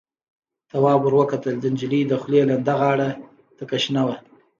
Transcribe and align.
تواب 0.69 1.01
ور 1.03 1.13
وکتل، 1.19 1.55
د 1.59 1.65
نجلۍ 1.73 2.01
دخولې 2.11 2.41
لنده 2.49 2.73
غاړه 2.79 3.09
تکه 3.57 3.77
شنه 3.83 4.01
وه. 4.07 4.15